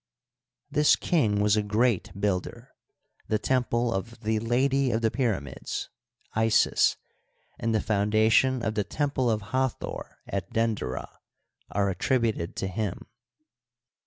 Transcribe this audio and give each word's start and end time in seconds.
This 0.71 0.95
king 0.95 1.39
was 1.41 1.55
a 1.55 1.61
great 1.61 2.09
builder, 2.19 2.71
the 3.27 3.37
temple 3.37 3.93
of 3.93 4.21
the 4.21 4.39
*' 4.39 4.39
Lady 4.39 4.89
of 4.89 5.01
the 5.03 5.11
Pyramids, 5.11 5.91
Isis," 6.33 6.97
and 7.59 7.71
the 7.75 7.81
foundation 7.81 8.63
of 8.65 8.73
the 8.73 8.83
temple 8.83 9.29
of 9.29 9.43
Hathor 9.53 10.17
at 10.25 10.51
Denderah 10.51 11.19
are 11.69 11.89
attributed 11.91 12.55
to 12.55 12.67
him. 12.67 13.05